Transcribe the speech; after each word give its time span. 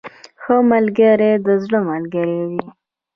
•ښه 0.41 0.55
ملګری 0.71 1.31
د 1.45 1.47
زړه 1.63 1.79
ملګری 1.91 2.39
وي. 2.49 2.63